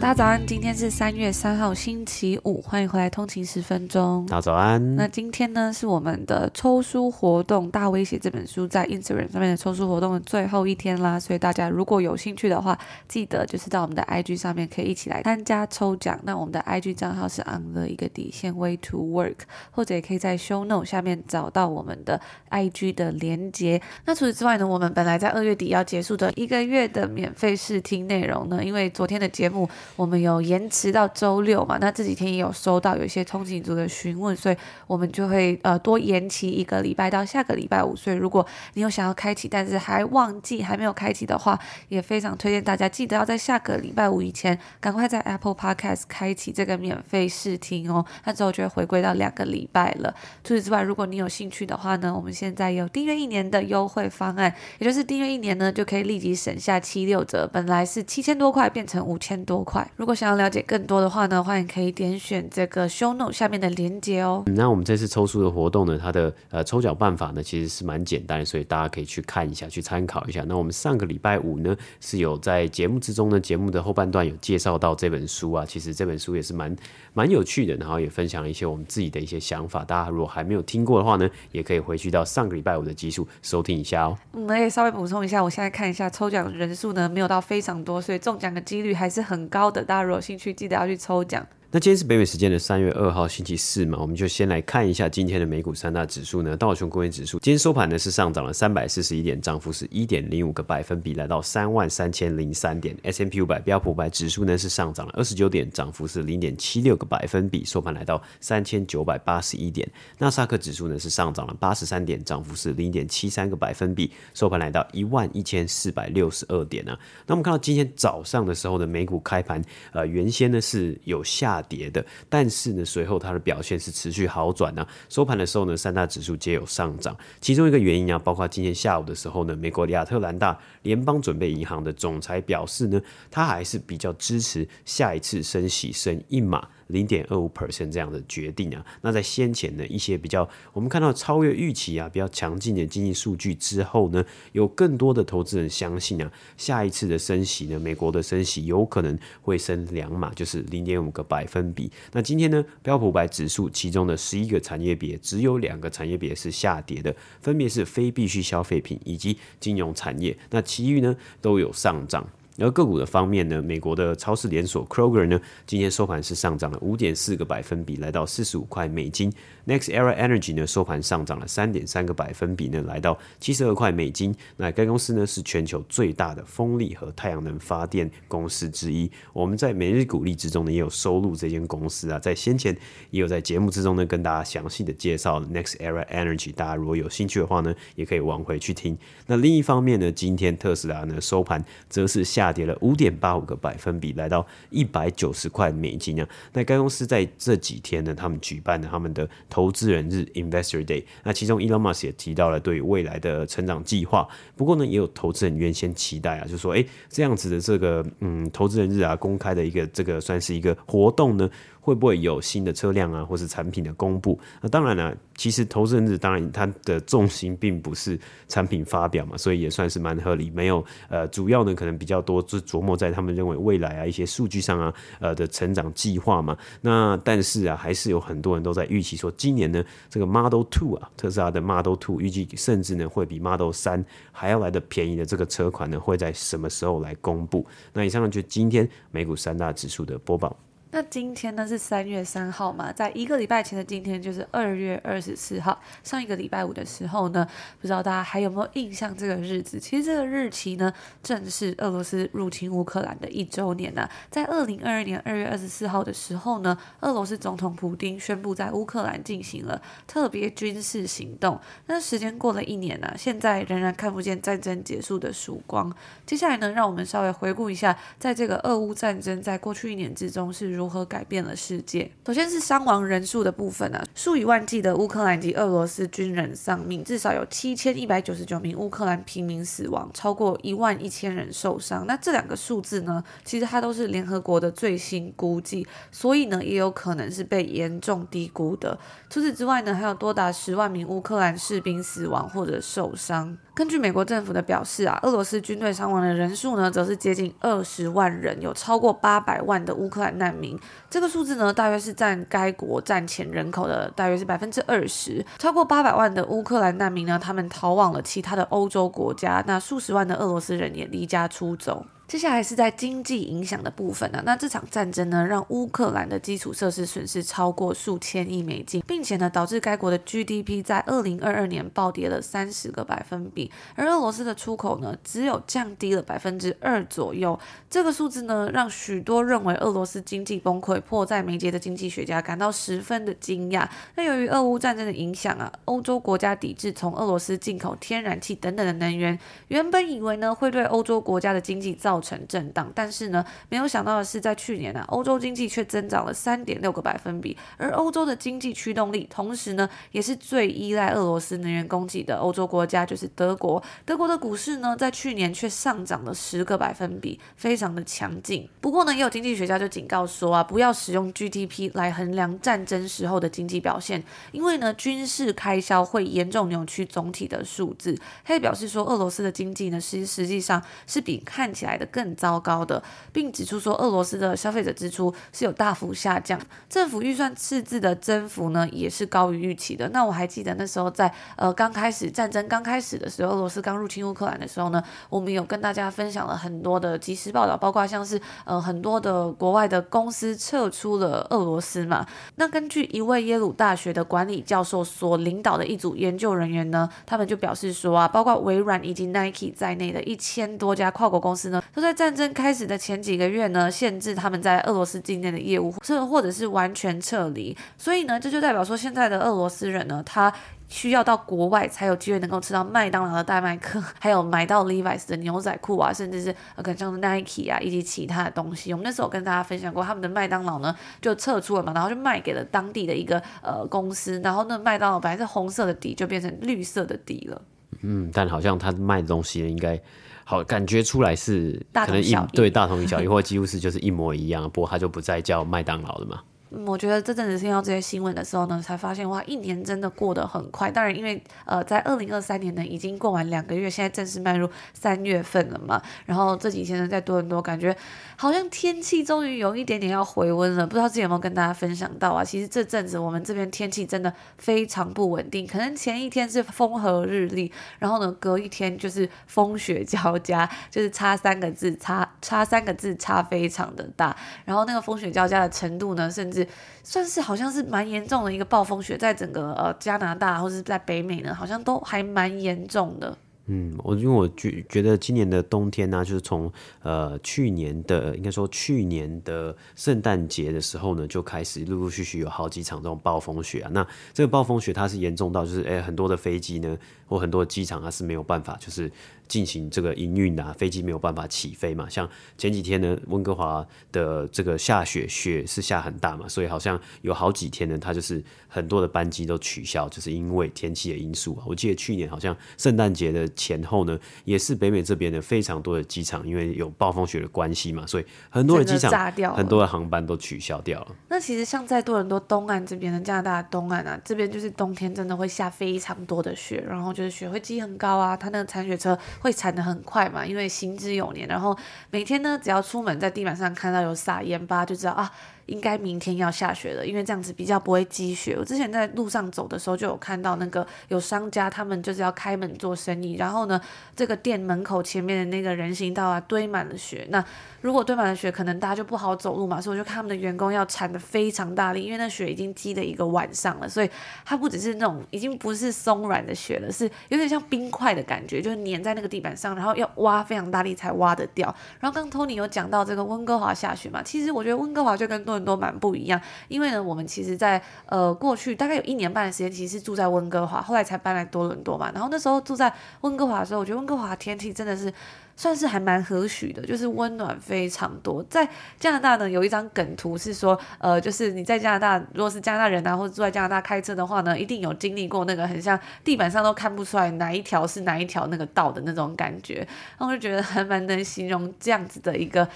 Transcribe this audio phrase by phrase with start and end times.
[0.00, 4.24] 大家早安，今天是三月三号星期五，欢迎回来通勤十分钟。
[4.26, 4.94] 大家早安。
[4.94, 16.18] 那今天呢是我们的抽书活动《大威胁》这本书在 Instagram 上面的抽书活动的最后一天啦，所以大家如果有兴趣的话，记得就是到我们的 IG 上面可以一起来参加抽奖。
[16.22, 19.38] 那我们的 IG 账号是 on the 一个底线 way to work，
[19.72, 23.82] 或者也可以在 Show Note 下面找到我们的 IG 的连接。
[24.04, 29.68] 那除此之外呢，我们本来在二月底要结束的一个月的免费试听内容呢，因为昨天的节目。
[29.96, 31.78] 我们有延迟到周六嘛？
[31.80, 37.96] 那这几天也有收到有一些通勤族的询问，所以我们就会呃多延期一个礼拜到下个礼拜五。
[37.96, 41.58] 所以如果你有想要开启，但是还忘记还没有开启的话，
[41.88, 48.04] 也非常推荐大家记得要在下个礼拜五以前赶快在 Apple Podcast 开启这个免费试听哦。
[48.24, 50.14] 那之后就会回归到两个礼拜了。
[50.44, 59.77] 除此之外，如果你有兴趣的话呢，我们现在有订阅一年的优惠方案，也就是订阅一年呢就可以立即省下七六折，本来是七千多块变成五千多块。
[59.96, 64.42] 如果想要了解更多的话呢，欢迎可以点选这个 show note 下面的连接哦。
[64.46, 70.44] 那我们这次抽书的活动呢，它的呃抽奖办法呢其实是蛮简单的，所以大家可以去看一下，去参考一下。
[70.46, 76.74] 那我们上个礼拜五呢是有在节目之中呢，节目的后半段有介绍到这本书啊，其实这本书也是蛮
[77.12, 79.84] 蛮有趣的，然后也分享一些我们自己的一些想法。
[79.84, 84.16] 大家如果还没有听过的话呢，也可以回去到上个礼拜五的集数收听一下哦。
[84.32, 89.84] 嗯，那也稍微补充一下，我现在看一下抽奖人数呢没有到非常多，所以中奖的几率还是很高的。
[89.84, 91.46] 大家如果有兴趣，记得要去抽奖。
[91.70, 96.56] 那今天是北美时间的三月二号星期四嘛，我们就先来看一下今天的美股三大指数呢。
[96.56, 102.96] 道琼工业指数今天收盘呢是上涨了三百四十一点，涨幅是一点零五个百分比，来到三万三千零三点。
[103.02, 109.86] S M P 五百标普白指数呢是上涨了二十九点，涨幅是零点七六个百分比，收盘来到三千九百八十一点。
[110.16, 116.98] 纳斯克指数呢是上涨了八十三点，涨幅是零点七三个百分比，收盘来到一万一千四百六十二点啊。
[117.26, 119.62] 那我们看到今天早上的时候呢，美股开盘
[119.92, 121.57] 呃原先呢是有下。
[121.62, 127.16] 跌的，但是呢，随后它的表现是持续好转呢、收盘的时候呢，三大指数皆有上涨。
[127.40, 133.00] 其中一个原因啊，包括今天下午的时候呢，美国亚特兰大联邦准备银行的总裁表示呢，
[133.30, 136.68] 他还是比较支持下一次升息升一码。
[136.88, 151.90] 零点二五 percent 这样的决定啊，那在先前的，一些比较我们看到超越预期啊，比较强劲的经济数据之后呢，有更多的投资人相信啊，下一次的升息呢，美国的升息有可能会升两码，就是零点五个百分比。
[152.12, 162.26] 那今天呢，标普五百指数其中的十一个产业别，只有两个产业别是下跌的，分别是非必需消费品以及金融产业，那其余呢都有上涨。
[162.58, 169.32] 而个股的方面呢，美国的超市连锁 Kroger 呢，今天收盘是上涨了五点四个百分比，来到四十五块美金。
[169.66, 174.34] NextEra Energy 呢，收盘上涨了三点三个百分比呢，来到七十二块美金。
[174.56, 179.08] 那该公司呢是全球最大的风力和太阳能发电公司之一。
[179.32, 182.76] 我们在每日股历之中呢也有收录这间公司啊，在先前
[183.10, 186.52] 也有在节目之中呢跟大家详细的介绍 NextEra Energy。
[186.52, 188.98] 大家如果有兴趣的话呢，也可以往回去听。
[189.26, 192.47] 那另一方面呢，今天特斯拉呢收盘则是下。
[192.48, 196.26] 下跌了五点八五个百分比，来到一百九十块美金啊。
[196.52, 201.04] 那该公司在这几天呢，他们举办了他们的投资人日 （Investor Day）。
[201.22, 204.26] 那其中，Elon Musk 也提到了对未来的成长计划。
[204.56, 211.48] 不过呢，也有投资人原先期待啊，就说：“哎，这样子的这个嗯，投资人日啊，公开的一个这个算是一个活动呢。”
[211.80, 214.38] 会不会有新的车辆啊，或是产品的公布？
[214.60, 220.50] 那当然了，其实投资人日当然它的重心并不是产品发表嘛，所以也算是蛮合理。
[220.50, 226.56] 没有呃，主要呢可能比较多都是琢磨在他们认为未来啊一些数据上啊呃的成长计划嘛。
[226.80, 237.66] 那但是啊，还是有很多人都在预期说，今年呢这个 Model Two 啊，特斯拉的 Model Two 预计甚至呢会比 Model 三还要来的便宜的这个车款呢会在什么时候来公布？
[237.92, 240.56] 那以上呢就今天美股三大指数的播报。
[240.90, 245.78] 那今天呢是三月三号嘛，在一个礼拜前的今天就是二月二十四号。
[246.02, 247.46] 上一个礼拜五的时候呢，
[247.78, 249.78] 不知道大家还有没有印象这个日子？
[249.78, 250.90] 其实这个日期呢，
[251.22, 261.60] 正是俄罗斯入侵乌克兰的一周年呐、在二零二二年二月二十四号的时候呢，俄罗斯总统普丁宣布在乌克兰进行了特别军事行动。
[261.84, 265.94] 那时间过了一年呐、啊，现在仍然看不见战争结束的曙光。
[266.24, 270.77] 接下来呢，让我们稍微回顾一下，在这个俄乌战争在过去一年之中是。
[270.78, 272.08] 如何改变了世界？
[272.24, 282.06] 首先是伤亡人数的部分啊，数以万计的乌克兰及俄罗斯军人丧命，至少有七千一百九十九名乌克兰平民死亡，超过一万一千人受伤。
[282.06, 288.96] 那这两个数字呢，其实它都是联合国的最新估计，所以呢，也有可能是被严重低估的。
[289.28, 293.58] 除此之外呢，还有多达十万名乌克兰士兵死亡或者受伤。
[293.74, 300.67] 根据美国政府的表示啊，俄罗斯军队伤亡的人数呢，则是接近二十万人，有超过八百万的乌克兰难民。
[301.08, 305.44] 这个数字呢，大约是占该国战前人口的大约是百分之二十。
[305.58, 309.62] 超过八百万的乌克兰难民呢，他们逃往了其他的欧洲国家。
[309.66, 312.04] 那数十万的俄罗斯人也离家出走。
[312.28, 323.70] 接下来是在经济影响的部分呢、那这场战争呢，让乌克兰的基础设施损失超过数千亿美金，并且呢，导致该国的 GDP 在二零二二年暴跌了三十个百分比。
[323.94, 327.58] 而俄罗斯的出口呢，只有降低了百分之二左右。
[327.88, 333.88] 这个数字呢，让许多认为俄罗斯经济崩溃、迫在眉睫的经济学家感到十分的惊讶。
[334.16, 339.38] 那由于俄乌战争的影响啊，欧洲国家抵制从俄罗斯进口天然气等等的能源，
[339.68, 353.80] 原本以为呢，会对欧洲国家的经济造造成震荡，但是呢，没有想到的是，在去年呢、啊，欧洲经济却增长了三点六个百分比，而欧洲的经济驱动力，同时呢，也是最依赖俄罗斯能源供给的欧洲国家，就是德国。
[354.04, 358.68] 德国的股市呢，在去年却上涨了十个百分比，非常的强劲。
[358.80, 364.20] 不过呢，也有经济学家就警告说啊，不要使用 GDP 来衡量战争时候的经济表现，
[364.50, 368.18] 因为呢，军事开销会严重扭曲总体的数字。
[368.44, 372.07] 他也表示说，俄罗斯的经济呢，实实际上是比看起来的。
[372.10, 373.02] 更糟糕的，
[373.32, 380.08] 并指出说，俄罗斯的消费者支出是有大幅下降，政府预算赤字的增幅呢也是高于预期的。
[380.10, 392.26] 那我还记得那时候在呃刚开始战争刚开始的时候，俄罗斯刚入侵乌克兰的时候呢，我们有跟大家分享了很多的即时报道，包括像是呃很多的国外的公司撤出了俄罗斯嘛。
[392.56, 401.82] 那根据一位耶鲁大学的管理教授所领导的一组研究人员呢，他们就表示说啊，包括微软以及 Nike 在内的一千多家跨国公司呢。
[401.98, 407.76] 都在战争开始的前几个月呢，限制他们在俄罗斯境内的业务，甚至或者是完全撤离。
[407.96, 410.52] 所以呢，这就代表说，现在的俄罗斯人呢，他
[410.86, 418.92] 需要到国外才有机会能够吃到麦当劳的大麦克， 还有买到 Levi's 的牛仔裤啊，甚至是可能像 Nike 啊，以及其他的东西。
[418.92, 427.60] 我们那时候跟大家分享过，他们的麦当劳呢就撤出了嘛，然后就卖给了当地的一个呃公司，然后那麦当劳本来是红色的底，就变成绿色的底了。
[428.02, 430.00] 嗯，但好像他卖的东西，应该。
[430.50, 436.40] 好，感觉出来是可能一对大同小异，或几乎是就是一模一样，不过它就不再叫麦当劳了嘛。
[436.70, 440.90] 嗯，我觉得这阵子听到这些新闻的时候呢，才发现哇，一年真的过得很快。
[440.90, 446.02] 当然，因为呃，在二零二三年呢，已经过完两个月，现在正式迈入三月份了嘛。
[446.26, 447.96] 然后这几天呢，在多伦多，感觉
[448.36, 450.86] 好像天气终于有一点点要回温了。
[450.86, 452.44] 不知道自己有没有跟大家分享到啊？
[452.44, 464.36] 其实这阵子我们这边天气真的非常不稳定，可能前一天是风和日丽，然后呢，隔一天就是风雪交加，就是差三个字，差差三个字，差非常的大。
[464.64, 466.66] 然后那个风雪交加的程度呢，甚至
[467.02, 473.36] 算是好像是蛮严重的一个暴风雪，在整个呃加拿大或者是在北美呢，好像都还蛮严重的。
[473.70, 483.90] 嗯，我因为我觉觉得今年的冬天呢、就是从呃去年的应该说去年的圣诞节的时候呢，就开始陆陆续续有好几场这种暴风雪啊。
[483.92, 489.12] 那这个暴风雪它是严重到就是哎很多的飞机呢，或很多的机场它是没有办法就是。
[489.48, 492.08] 进行这个营运啊，飞机没有办法起飞嘛。
[492.08, 501.64] 像前几天呢，温哥华的这个下雪，雪是下很大嘛，所以好像有好几天呢，它就是很多的班机都取消，就是因为天气的因素啊。
[501.66, 511.16] 我记得去年好像圣诞节的前后呢，也是北美这边的非常多的机场，因为有暴风雪的关系嘛，所以很多的机场很多的航班都取消掉了。
[511.38, 521.78] 那其实像在多伦多东岸这边的加拿大东岸啊，这边就是冬天真的会下非常多的雪，然后就是雪会积很高啊，它那个铲雪车会铲的很快嘛，因为行之有年，然后
[522.10, 525.32] 每天呢，只要出门在地板上看到有撒盐巴，就知道啊。
[525.68, 528.56] 应该明天要下雪了，因为这样子比较不会积雪。
[528.58, 533.80] 我之前在路上走的时候就有看到那个有商家，他们就是要开门做生意，然后呢，
[534.16, 537.26] 这个店门口前面的那个人行道啊堆满了雪。
[537.30, 537.44] 那
[537.80, 544.10] 如果堆满了雪，可能大家就不好走路嘛，所以我就看他们的员工要铲得非常大力，因为那雪已经积了一个晚上了，所以
[544.44, 551.72] 它不只是那种已经不是松软的雪了，是有点像冰块的感觉，就是粘在那个地板上，然后要挖非常大力才挖得掉。
[552.00, 562.10] 然后刚刚 Tony 有讲到这个温哥华下雪嘛，其实我觉得温哥华就跟多都蛮不一样，因为呢，我们其实在，呃过去大概有一年半的时间，其实是住在温哥华，后来才搬来多伦多嘛。
[562.12, 565.12] 然后那时候住在温哥华的时候，我觉得温哥华天气真的是
[565.56, 568.42] 算是还蛮和煦的，就是温暖非常多。
[568.48, 579.86] 在加拿大呢，有一张梗图是说，呃，就是你在加拿大，如果是加拿大人啊，或者住在加拿大开车的话呢，一定有经历过那个很像地板上都看不出来哪一条是哪一条那个道的那种感觉。
[580.16, 582.68] 然后我就觉得还蛮能形容这样子的一个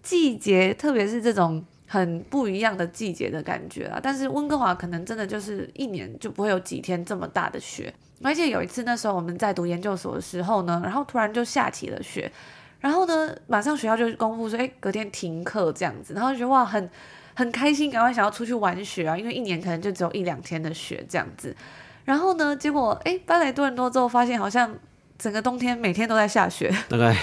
[0.00, 1.64] 季节，特别是这种。
[1.90, 7.92] 很不一样的季节的感觉啊，但是温哥华可能真的就是一年就不会有几天这么大的雪，
[8.22, 12.30] 而且有一次那时候我们在读研究所的时候呢，然后突然就下起了雪，
[12.78, 16.90] 然后呢马上学校就公布说，哎，隔天停课这样子，然后就觉得哇，很
[17.34, 21.56] 很开心，赶快想要出去玩雪啊，因为一年可能就只有一两天的雪这样子，
[22.04, 24.74] 然后呢，结果哎搬来多伦多之后，发现好像
[25.16, 27.16] 整个冬天每天都在下雪， 大概。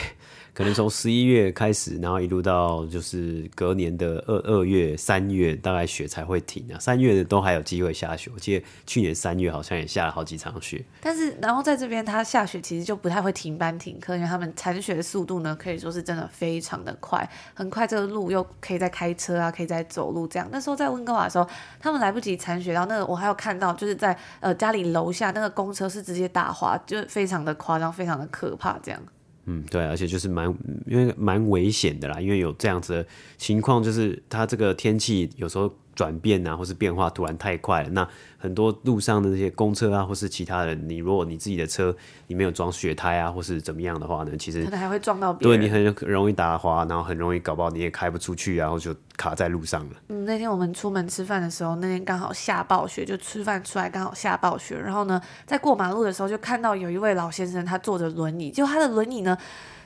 [0.56, 6.80] 可能从十一月开始，然后一路到就是隔年的二二月、三月，大概雪才会停啊。
[6.80, 10.82] 三月的都还有机会下雪，我记得去年三月好像也下了好几场雪。
[11.02, 20.48] 但是，然后在这边它下雪其实就不太会停班停课，因为他们铲雪的速度呢，可以说是真的非常的快，很快这个路又可以再开车啊，可以再走路这样。
[20.54, 21.46] 那时候在温哥华的时候，
[21.82, 29.02] 他们来不及铲雪，然后那个我还有看到，就是在呃家里楼下那个公车是直接打滑，就非常的夸张，非常的可怕这样。
[29.46, 30.54] 嗯，对，而且就是蛮，
[30.86, 35.74] 因为蛮危险的啦，因为有这样子的情况，就是它这个天气有时候。
[35.96, 38.06] 转变啊，或是变化突然太快了，那
[38.46, 41.96] 很多路上的那些公车啊，或是其他人，你如果你自己的车
[42.28, 49.96] 你没有装雪胎啊，或是怎么样的话呢，其实可能还会撞到别人，对你很容易打滑，然后很容易搞不好你也开不出去，然后就卡在路上了。
[50.10, 59.36] 嗯，那天我们出门吃饭的时候，那天刚好下暴雪，就吃饭出来刚好下暴雪，然后呢，在过马路的时候就看到有一位老先生，他坐着轮椅，就他的轮椅呢。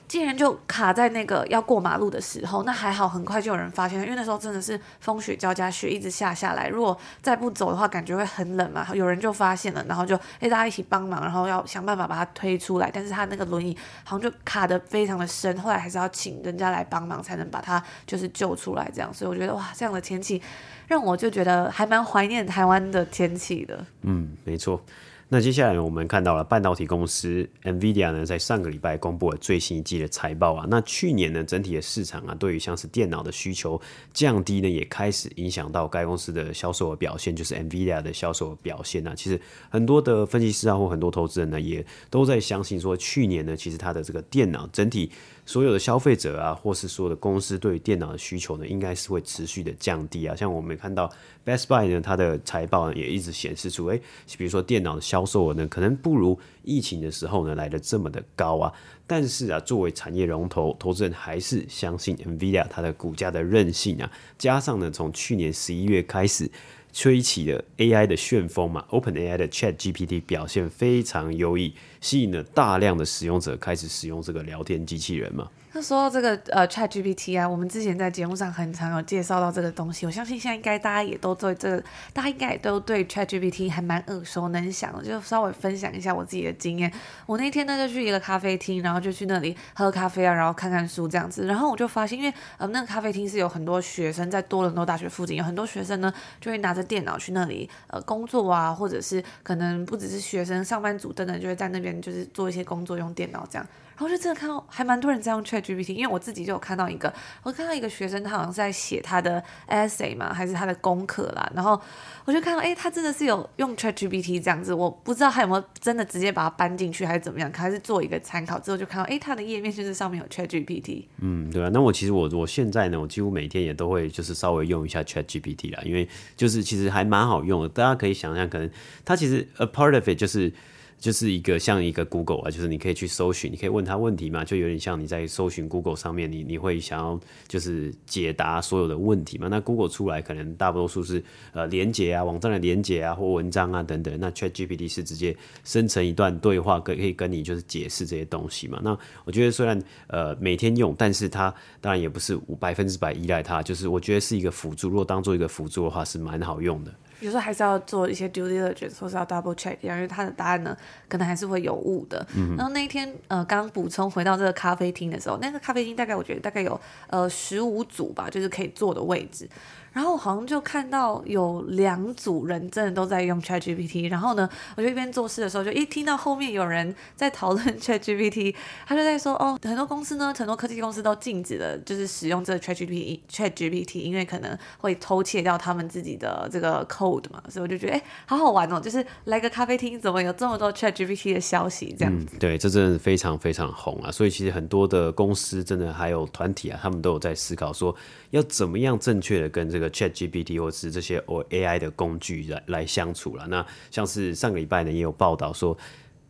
[0.09, 8.87] 竟然就卡在那个要过马路的时候，那还好，很快就有人发现，因为那时候真的是风雪交加，雪一直下下来，如果再不走的话，感觉会很冷嘛。
[8.95, 12.89] 有人就发现了，然后就诶、大家一起帮忙，然后要想办法把他推出来。
[12.91, 19.13] 但是他那个轮椅好像就卡得非常的深，后来还是要请人家来帮忙才能把他就是救出来这样。
[19.13, 20.41] 所以我觉得哇，这样的天气
[20.87, 23.85] 让我就觉得还蛮怀念台湾的天气的。
[24.01, 24.81] 嗯，没错。
[25.31, 30.65] 那接下来我们看到了半导体公司 NVIDIA 呢，在上个礼拜公布了最新一季的财报啊。
[30.67, 33.79] 那去年呢，整体的市场啊，对于像是电脑的需求
[34.11, 39.13] 降低呢，也开始影响到该公司的销售表现，就是 NVIDIA 的销售表现啊。
[39.15, 45.11] 其实很多的分析师啊，或很多投资人呢，也都在相信说，去年呢，其实它的这个电脑整体。
[45.49, 50.35] 所有的消费者啊，或是所有的公司对于电脑的需求呢，应该是会持续的降低啊。
[50.35, 51.11] 像我们看到
[51.43, 53.99] Best Buy 呢，它的财报呢也一直显示出，诶，
[54.37, 58.71] 比如说电脑的销售额呢，可能不如疫情的时候呢来得这么的高啊。
[59.07, 64.11] 但是啊，作为产业龙头，投资人还是相信 NVIDIA 它的股价的韧性啊。
[64.37, 66.47] 加上呢，从去年十一月开始。
[66.91, 75.49] 吹起了 AI 的旋风嘛，OpenAI 的 ChatGPT 表现非常优异，吸引了大量的使用者开始使用这个聊天机器人嘛。
[75.79, 86.91] 那说到这个呃 ChatGPT 啊，我们之前在节目上很常有介绍到这个东西，我相信现在应该大家也都对这个，大家应该也都对 ChatGPT 还蛮耳熟能详的，就稍微分享一下我自己的经验。
[87.25, 103.65] 我那天呢就去一个咖啡厅，然后就去那里喝咖啡啊，然后看看书这样子，然后我就发现，因为呃那个咖啡厅是有很多学生在多伦多大学附近，有很多学生呢就会拿着电脑去那里呃工作啊，或者是可能不只是学生，上班族等等就会在那边就是做一些工作用电脑这样。
[103.99, 107.13] 然后就真的看到还蛮多人在用 ChatGPT，因为我自己就有看到一个，
[107.43, 111.51] 我看到一个学生，他好像是在写他的 essay 嘛，还是他的功课啦。
[111.53, 111.77] 然后
[112.23, 121.03] 我就看到，哎，他真的是有用 ChatGPT 这样子，我不知道他有没有真的直接把它搬进去，还是怎么样，还是做一个参考之后就看到，哎，他的页面就是上面有 ChatGPT。
[121.17, 121.69] 嗯，对啊。
[121.73, 127.67] 那我其实我我现在呢，我几乎每天也都会就是稍微用一下 ChatGPT 啦，因为就是其实还蛮好用的。
[127.67, 128.71] 大家可以想象，可能
[129.03, 130.53] 它其实 a part of it 就是。
[130.99, 139.47] 就是一个像一个 Google 啊，就是你可以去搜寻，你可以问他问题嘛，就有点像你在搜寻 Google 上面，你你会想要就是解答所有的问题嘛。
[139.47, 144.15] 那 Google 出来可能大多数是呃连接啊，网站的连接啊，或文章啊等等。
[144.19, 148.81] 那 ChatGPT 是直接生成一段对话，可可以跟你就是解释这些东西嘛。
[148.83, 154.89] 那我觉得虽然呃每天用，但是它当然也不是百分之百依赖它，就是我觉得是一个辅助。
[154.89, 156.93] 如果当做一个辅助的话，是蛮好用的。
[157.19, 160.75] 有时候还是要做一些 due diligence，或是要 double check，因为他的答案呢，
[161.07, 162.25] 可能还是会有误的。
[162.35, 169.47] 嗯、然后那一天，呃，刚补充回到这个咖啡厅的时候，那个咖啡厅大概我觉得大概有呃十五组吧，就是可以坐的位置。
[169.91, 178.55] 然后好像就看到有两组人真的都在用 ChatGPT，然后呢，我就一边做事的时候，就一听到后面有人在讨论 ChatGPT，
[178.85, 192.35] 他就在说哦，很多公司呢，很多科技公司都禁止了，就是使用这个 ChatGPT ChatGPT，因为可能会偷窃掉他们自己的这个 code 嘛，所以我就觉得哎，好好玩哦，就是来个咖啡厅，怎么有这么多 ChatGPT 的消息这样子？
[192.35, 197.95] 嗯，对，这真的非常非常红啊，所以其实很多的公司真的还有团体啊，他们都有在思考说
[198.29, 199.78] 要怎么样正确的跟这个。
[199.79, 203.47] 这个 ChatGPT 或是这些 AI 的工具来来相处了。
[203.47, 205.77] 那像是上个礼拜呢，也有报道说，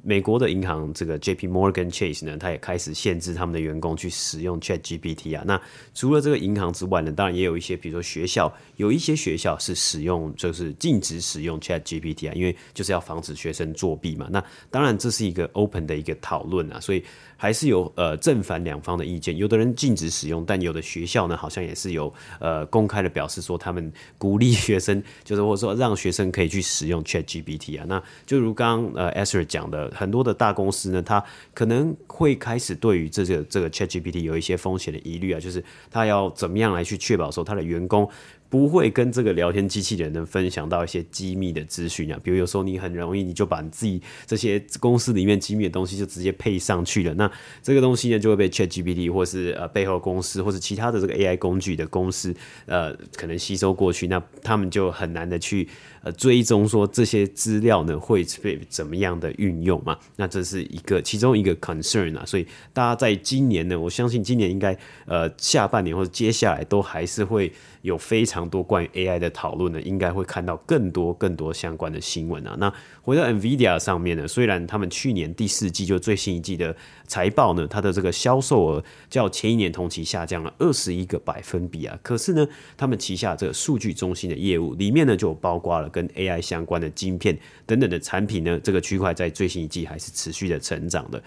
[0.02, 5.44] 美国的银行这个 JP Morgan Chase 呢，它也开始限制他们的员工去使用 ChatGPT 啊。
[5.46, 5.62] 那
[5.94, 14.28] 除了这个银行之外呢，当然也有一些，比如说学校，有一些学校是使用，就是禁止使用 ChatGPT 啊，因为就是要防止学生作弊嘛。
[14.32, 17.04] 那当然这是一个 open 的一个讨论啊，所以。
[17.42, 27.86] 还是有呃正反两方的意见，有的人禁止使用，但有的学校呢，好像也是有呃公开的表示说，他们鼓励学生，就是或者说让学生可以去使用 ChatGPT 啊。
[27.88, 38.10] 那就如刚呃 Esther 讲的，很多的大公司呢，他可能会开始对于这个这个 ChatGPT 有一些风险的疑虑啊，就是他要怎么样来去确保说他的员工。
[38.52, 47.32] 不会跟这个聊天机器人能分享到一些机密的资讯啊，比如有时候你很容易你就把自己这些公司里面机密的东西就直接配上去了，那
[47.62, 55.70] 这个东西呢就会被 ChatGPT 或是呃背后公司或是其他的这个 AI 工具的公司呃可能吸收过去，那他们就很难的去。
[56.02, 59.98] 呃，追踪说这些资料呢会被怎么样的运用嘛？
[60.16, 67.52] 那这是一个其中一个 concern 啊，所以大家在今年呢，我相信今年应该呃下半年或者接下来都还是会
[67.82, 72.56] 有非常多关于 AI 的讨论呢，应该会看到更多更多相关的新闻啊。
[72.60, 76.76] 那回到 NVIDIA 上面呢，虽然他们去年第四季就最新一季的
[77.10, 82.48] 财报呢，它的这个销售额较前一年同期下降了二十一个百分比啊，可是呢，
[82.78, 85.90] 他们旗下这个数据中心的业务里面呢，就包括了。
[85.90, 91.20] 跟 AI 相关的晶片等等的产品呢，这个区块在最新一季还是持续的成长的，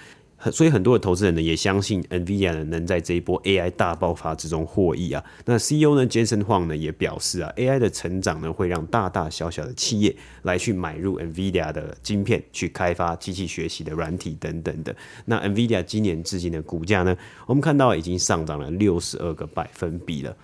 [0.50, 5.22] 所以很多的投资人呢也相信 NVIDIA 呢能在这一波 AI 大爆发之中获益啊。
[5.44, 14.94] 那 CEO 呢 Jensen Huang 呢也表示啊，AI 的成长呢会让大大小小的企业来去买入 NVIDIA 的晶片，去开发机器学习的软体等等的。
[15.26, 20.36] 那 NVIDIA 今年至今的股价呢，我们看到已经上涨了六十二个百分比了。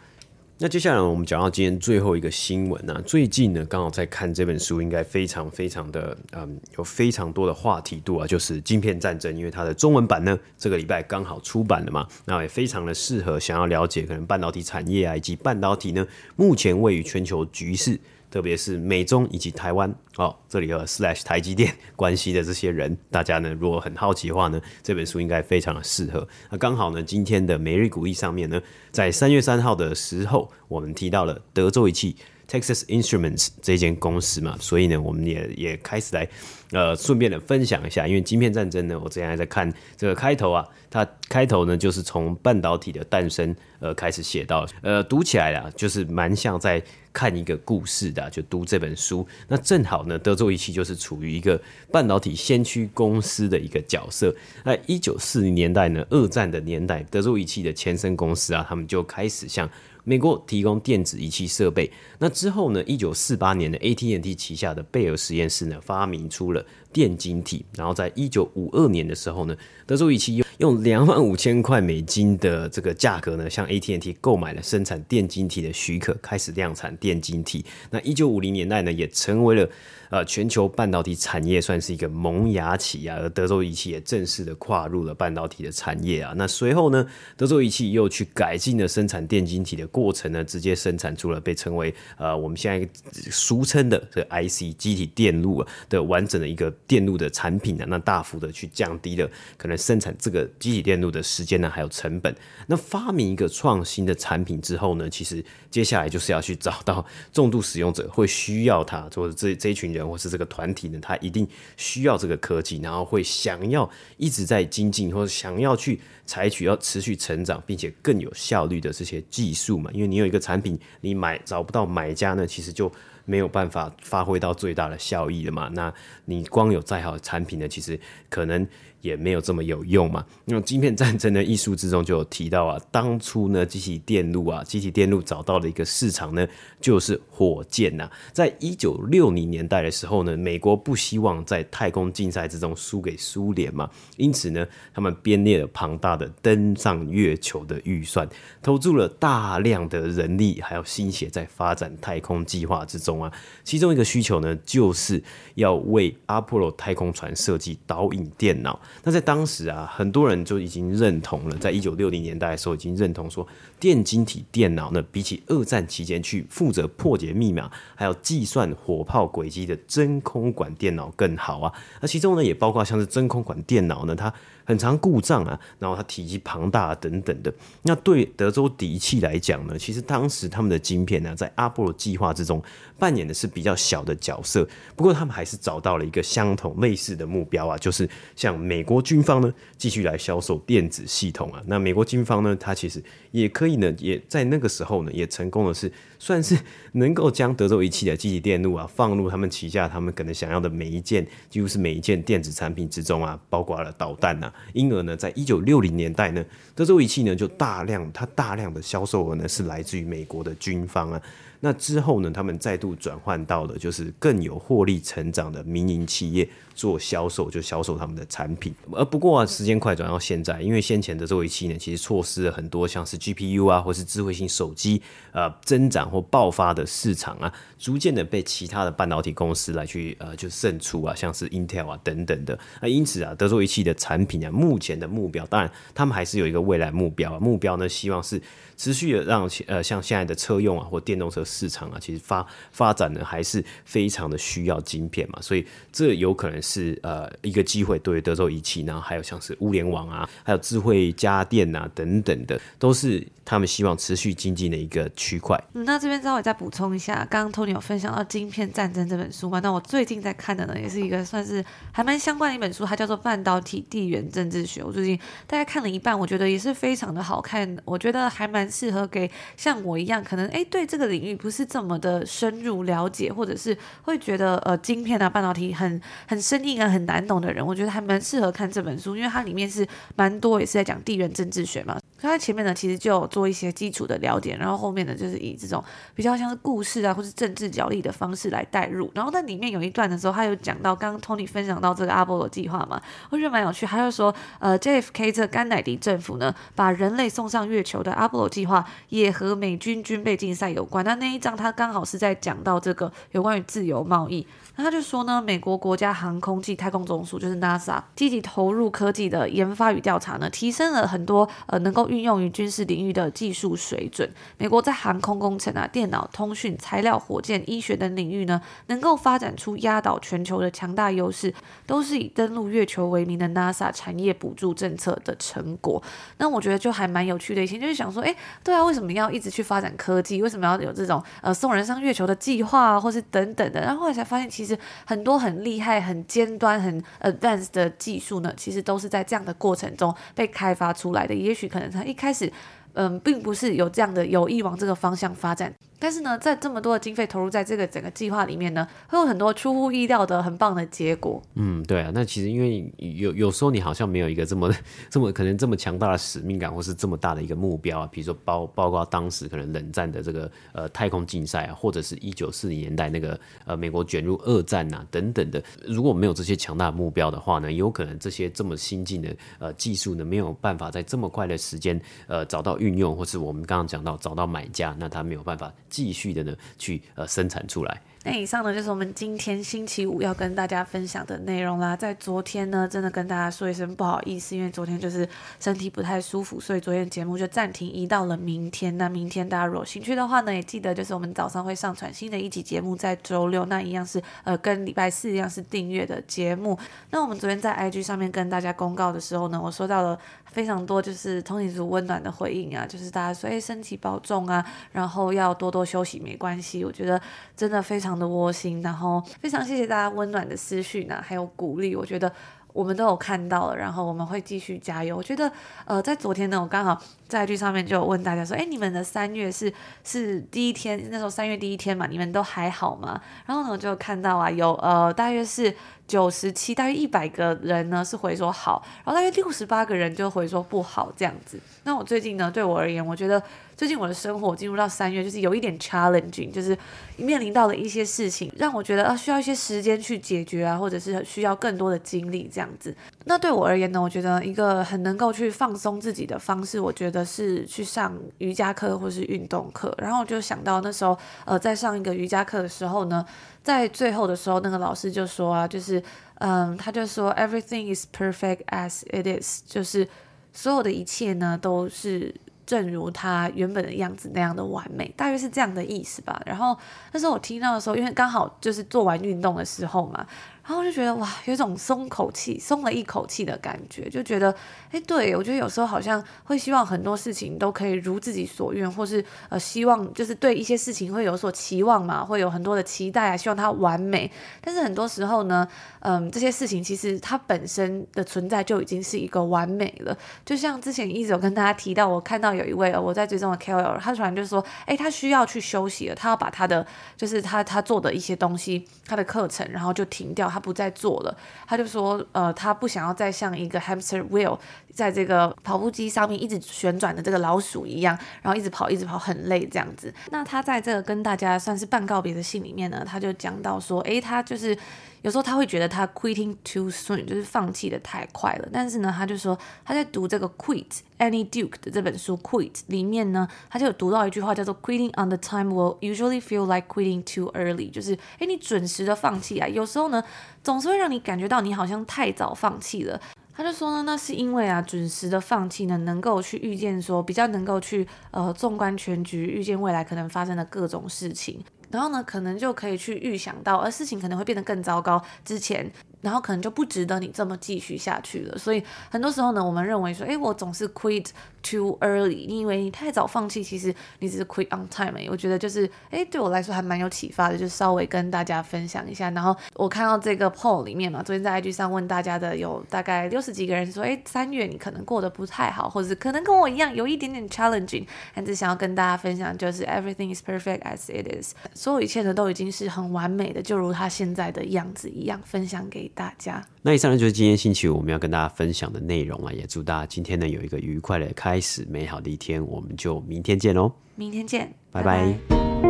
[0.61, 18.01] 那接下来我们讲到今天最后一个新闻啊，最近呢刚好在看这本书，应该非常非常的嗯，有非常多的话题度啊，就是《晶片战争》，因为它的中文版呢这个礼拜刚好出版了嘛，那也非常的适合想要了解可能半导体产业啊以及半导体呢目前位于全球局势。
[18.31, 26.27] 特别是美中以及台湾哦，这里有 slash 台积电关系的这些人，大家呢如果很好奇的话呢，这本书应该非常的适合。
[26.51, 28.61] 那刚好呢，今天的每日股议上面呢，
[28.91, 36.29] 在三月三号的时候，我们提到了德州仪器 Texas Instruments 这间公司嘛，所以呢，我们也也开始来
[36.73, 46.83] 呃顺便的分享一下，因为晶片战争呢，我之前还在看这个开头啊，它开头呢就是从半导体的诞生呃开始写到，呃读起来啊就是蛮像在。
[47.19, 49.27] 看一个故事的，就读这本书。
[49.49, 54.33] 那正好呢，德州仪器就是处于一个半导体先驱公司的一个角色。
[54.63, 59.69] 那一九四零年代呢，二战的年代，德州仪器的前身公司啊，他们就开始向
[60.09, 61.91] 美国提供电子仪器设备。
[62.19, 67.63] 那之后呢，一九四八年的 AT&T 旗下的贝尔实验室呢，发明出了电晶体。
[67.77, 77.63] 然后在一九五二年的时候呢，德州仪器用用两万五千块美金的这个价格呢，向 AT&T 购买了生产电晶体的许可，开始量产电晶体。
[77.91, 79.69] 那一九五零年代呢，也成为了
[80.11, 83.17] 呃全球半导体产业算是一个萌芽期啊。
[83.21, 86.33] 而德州仪器也正式的跨入了半导体的产业啊。
[86.37, 92.89] 那随后呢，德州仪器又去改进了生产电晶体的过程呢，直接生产出了被称为呃我们现在
[93.31, 102.35] 俗称的这 IC 机体电路啊的完整的一个电路的产品呢，那大幅的去降低了可能生产这个机体电路的时间呢，还有成本。
[102.67, 119.91] 那发明一个创新的产品之后呢，其实接下来就是要去找到重度使用者会需要它，或者这这一群人或是这个团体呢，他一定需要这个科技，然后会想要一直在精进，或者想要去采取要持续成长，并且更有效率的这些技术嘛。
[119.95, 122.93] 因为你有一个产品，你买找不到买家呢，其实就
[123.25, 125.69] 没有办法发挥到最大的效益了嘛。
[125.73, 125.93] 那
[126.27, 128.67] 你光有再好的产品呢，其实可能。
[129.01, 130.25] 也没有这么有用嘛。
[130.45, 136.47] 那种晶片战争的艺术之中就有提到啊，当初呢，机体电路啊，机体电路找到了一个市场呢，
[136.81, 138.13] 就是火箭呐、啊。
[138.33, 148.29] 在一九六零年代的时候呢，美国不希望在太空竞赛之中输给苏联嘛，因此呢，他们编列了庞大的登上月球的预算，
[148.63, 153.33] 投注了大量的人力还有心血在发展太空计划之中啊。
[153.65, 155.23] 其中一个需求呢，就是
[155.55, 158.81] 要为阿波罗太空船设计导引电脑。
[159.03, 163.47] 那在当时啊，很多人就已经认同了，在一九六零年代的时候，已经认同说，
[163.81, 171.73] 电晶体电脑呢，比起二战期间去负责破解密码，还有计算火炮轨迹的真空管电脑更好啊。
[172.01, 174.33] 那其中呢，也包括像是真空管电脑呢，它。
[174.69, 177.51] 很常故障啊，然后它体积庞大等等的。
[177.85, 182.63] 那对德州仪器来讲呢，其实当时他们的晶片呢，在阿波罗计划之中
[182.99, 184.69] 扮演的是比较小的角色。
[184.95, 191.63] 不过他们还是找到了一个相同类似的目标啊，就是向美国军方呢继续来销售电子系统啊。
[191.67, 196.55] 那美国军方呢，它其实也可以呢，也在那个时候呢，也成功的是算是
[196.93, 204.53] 能够将德州仪器的积体电路啊放入他们旗下，他们可能想要的每一件，几乎是每一件电子产品之中啊，包括了导弹呐。
[204.73, 206.45] 因而呢，在一九六零年代呢，
[206.75, 211.21] 德州仪器呢就大量，它大量的销售额呢是来自于美国的军方啊。
[211.61, 218.73] 那之后呢，他们再度转换到了就是更有获利成长的民营企业做销售，就销售他们的产品。
[218.93, 232.57] 而不过啊，时间快转到现在，因为先前的德州仪器呢，其实错失了很多像是 GPU 啊，或是智慧型手机呃增长或爆发的市场啊，逐渐的被其他的半导体公司来去呃就胜出啊，像是 Intel 啊等等的。
[232.81, 238.41] 那因此啊，德州仪器的产品啊，目前的目标，当然他们还是有一个未来目标啊，目标呢，希望是
[238.77, 241.45] 持续的让呃像现在的车用啊或电动车。
[241.49, 255.59] 市场啊，其实发发展呢还是非常的需要晶片嘛，所以这有可能是呃一个机会，对于德州仪器，然后还有像是物联网啊，还有智慧家电啊等等的，都是他们希望持续精进的一个区块。
[255.73, 264.83] 嗯，那这边稍微再补充一下，刚刚 Tony 有分享到《晶片战争》这本书嘛，那我最近在看的呢，也是一个算是还蛮相关的一本书，它叫做《半导体地缘政治学》。
[264.87, 271.38] 我最近大概看了一半，我觉得也是非常的好看，我觉得还蛮适合给像我一样，可能哎对这个领域。
[271.39, 281.99] 不是这么的深入了解，或者是会觉得呃，晶片啊、半导体很很生硬啊、很难懂的人，我觉得还蛮适合看这本书，因为它里面是蛮多也是在讲地缘政治学嘛。
[282.21, 285.83] 它前面呢，其实就有做一些基础的了解，然后后面呢，就是以这种
[286.15, 289.09] 比较像是故事啊，或是政治角力的方式来带入。
[289.15, 293.01] 然后在里面有一段的时候，他有讲到刚刚 Tony 分享到这个阿波罗计划嘛，
[293.31, 293.87] 我觉得蛮有趣。
[293.87, 301.05] 他就说，呃，JFK 这甘乃迪政府呢，把人类送上月球的阿波罗计划也和美军军备竞赛有关。
[301.05, 304.45] 那那一章他刚好是在讲到这个有关于自由贸易。
[304.75, 312.08] 那他就说呢，美国国家航空暨太空总署就是 NASA 积极投入科技的研发与调查呢，提升了很多呃能够。
[312.09, 321.53] 运用于军事领域的技术水准，美国在航空工程啊、电脑、通讯、材料、火箭、医学等领域呢，能够发展出压倒全球的强大优势，
[321.87, 326.03] 都是以登陆月球为名的 NASA 产业补助政策的成果。
[326.39, 330.41] 那我觉得就还蛮有趣的一些，就是想说，哎，对啊，为什么要一直去发展科技？
[330.41, 333.81] 为什么要有这种呃送人上月球的计划啊，或是等等的？
[333.81, 341.35] 然后后来才发现，其实很多很厉害、很尖端、很 advanced 的技术呢，其实都是在这样的过程中被开发出来的。
[341.35, 341.98] 也许可能。
[342.05, 342.53] 一开始，
[342.99, 345.73] 嗯，并不是有这样的有意往这个方向发展。
[346.01, 351.41] 但是呢，在这么多的经费投入在这个整个计划里面呢，会有很多出乎意料的很棒的结果。
[351.55, 354.73] 嗯，对啊，那其实因为有有时候你好像没有一个这么
[355.11, 375.71] 这么可能这么强大的使命感，或是这么大的一个目标啊，比如说包包括当时可能冷战的这个呃太空竞赛啊，或者是一九四零年代那个呃美国卷入二战啊等等的，如果没有这些强大的目标的话呢，有可能这些这么新进的呃技术呢没有办法在这么快的时间呃找到运运用，或是我们刚刚讲到找到买家，那他没有办法。
[375.91, 378.03] 继续的呢，去呃生产出来。
[378.31, 381.97] 那以上呢就是我们今天星期五要跟大家分享的内容啦。
[381.97, 385.27] 在昨天呢，真的跟大家说一声不好意思，因为昨天就是
[385.59, 388.99] 身体不太舒服，所以昨天节目就暂停移到了明天。
[388.99, 396.79] 那明天大家如果有兴趣的话呢，也记得就是我们早上会上传新的一集节目，在周六那一样是呃跟礼拜四一样是订阅的节目。
[397.11, 404.63] 那我们昨天在 IG 上面跟大家公告的时候呢，我收到了非常多就是通勤族温暖的回应啊，就是大家说哎身体保重啊，
[404.93, 406.85] 然后要多多休息，没关系。
[406.85, 407.19] 我觉得
[407.57, 412.33] 真的非常的窝心，然后非常谢谢大家温暖的私讯啊，还有鼓励，我觉得。
[412.75, 415.17] 我们都有看到了，然后我们会继续加油。
[415.17, 415.51] 我觉得，
[415.85, 419.73] 呃，在昨天呢，我刚好在剧上面就问大家说，哎，你们的三月是
[420.05, 423.21] 是第一天，那时候三月第一天嘛，你们都还好吗？
[423.47, 425.75] 然后呢，我就看到啊，有呃，大约是。
[426.09, 431.61] 九十七，大约一百个人呢是回说好，然后大约六十八个人就回说不好这样子。
[431.85, 433.43] 那我最近呢，对我而言，我觉得
[433.79, 436.77] 最近我的生活进入到三月，就是有一点 challenging，就是
[437.17, 442.93] 面临到了一些事情，让我觉得啊需要一些时间去解决啊，或者是需要更多的精力这样子。
[443.27, 449.95] 那对我而言呢，我觉得一个很能够去放松自己的方式，我觉得是去上瑜伽课或是运动课。
[449.99, 453.25] 然后我就想到那时候呃在上一个瑜伽课的时候呢。
[453.61, 456.03] 在最后的时候，那个老师就说啊，就是，
[456.37, 460.09] 嗯，他就说，everything is perfect as it is，就是
[460.55, 462.35] 所有的一切呢，都是
[462.69, 466.39] 正如他原本的样子那样的完美，大约是这样的意思吧。
[466.45, 466.77] 然后
[467.13, 470.27] 那时候我听到的时候，因为刚好就是做完运动的时候嘛。
[470.69, 474.55] 然后我就觉得哇，有一种松口气、松了一口气的感觉，就觉得，
[474.91, 484.31] 哎，对，我觉得有时候好像会希望很多事情都可以如自己所愿，或是呃，希望就是对一些事情会有所期望嘛，会有很多的期待啊，希望它完美。
[484.61, 485.67] 但是很多时候呢，
[486.01, 490.15] 嗯，这些事情其实它本身的存在就已经是一个完美了。
[490.45, 500.47] 就像之前一直有跟大家提到，我看到有一位我在追踪的 KOL，他突然就说，哎，他需要去休息了，他要把他的就是他他做的一些东西，他的课程，然后就停掉。
[500.59, 501.37] 他不再做了，
[501.69, 504.59] 他就说，呃，他不想要再像一个 hamster wheel，
[504.93, 510.13] 在这个跑步机上面一直旋转的这个老鼠一样，然后一直跑，一直跑，很累这样子。
[510.31, 514.77] 那他在这个跟大家算是半告别的信里面呢，他就讲到说，诶，他就是。
[515.23, 518.69] 有时候他会觉得他 quitting too soon，就是放弃的太快了。
[518.73, 527.23] 但是呢，他就说他在读这个 Quit Annie Duke 的这本书 Quit 里面呢，他就有读到一句话叫做 Quitting on the time will usually feel like quitting
[527.25, 530.23] too early，就是诶，你准时的放弃啊，有时候呢
[530.63, 533.21] 总是会让你感觉到你好像太早放弃了。
[533.55, 541.61] 他就说呢，那是因为啊，准时的放弃呢，能够去预见说比较能够去呃纵观全局，预见未来可能发生的各种事情。
[541.91, 545.91] 然后呢，可能就可以去预想到，而事情可能会变得更糟糕之前。
[546.21, 548.59] 然后可能就不值得你这么继续下去了。
[548.59, 551.27] 所以很多时候呢，我们认为说，哎，我总是 quit
[551.63, 555.19] too early，因为你太早放弃，其实你只是 quit on time。
[555.31, 559.31] 我觉得就是，哎，对我来说还蛮有启发的，就稍微跟大家分享一下。
[559.31, 568.07] 然后我看到这个 poll 里面嘛，昨天在 IG 上问大家的有大概六十几个人说，哎，三月你可能过得不太好，或者是可能跟我一样有一点点 challenging。
[568.35, 576.65] 但是想要跟大家分享，就是 everything is perfect as it is，所有一切呢都已经是很完美的，就如它现在的样子一样，分享给给大家。
[576.81, 582.65] 那以上呢就是今天星期五我们要跟大家分享的内容啊，也祝大家今天呢有一个愉快的开始，美好的一天。
[582.67, 583.93] 我们就明天见喽！
[584.15, 585.33] 明天见，拜拜。
[585.49, 585.88] 拜拜。